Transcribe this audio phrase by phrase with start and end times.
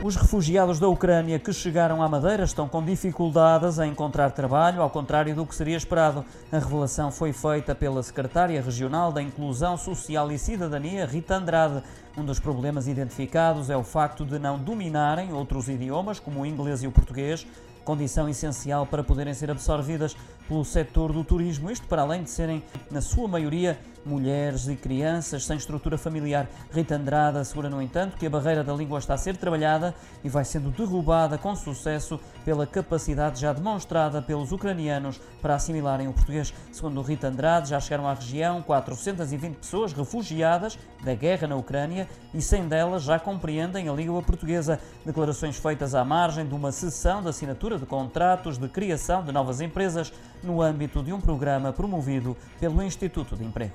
[0.00, 4.88] Os refugiados da Ucrânia que chegaram à Madeira estão com dificuldades em encontrar trabalho, ao
[4.88, 6.24] contrário do que seria esperado.
[6.52, 11.82] A revelação foi feita pela secretária regional da Inclusão Social e Cidadania, Rita Andrade.
[12.16, 16.84] Um dos problemas identificados é o facto de não dominarem outros idiomas, como o inglês
[16.84, 17.44] e o português,
[17.88, 20.14] condição essencial para poderem ser absorvidas
[20.46, 25.44] pelo setor do turismo, isto para além de serem, na sua maioria, mulheres e crianças
[25.44, 26.46] sem estrutura familiar.
[26.70, 30.28] Rita Andrade assegura, no entanto, que a barreira da língua está a ser trabalhada e
[30.28, 36.52] vai sendo derrubada com sucesso pela capacidade já demonstrada pelos ucranianos para assimilarem o português.
[36.72, 42.40] Segundo Rita Andrade, já chegaram à região 420 pessoas refugiadas da guerra na Ucrânia e
[42.40, 44.80] 100 delas já compreendem a língua portuguesa.
[45.04, 49.60] Declarações feitas à margem de uma sessão de assinatura de contratos de criação de novas
[49.60, 53.74] empresas no âmbito de um programa promovido pelo Instituto de Emprego.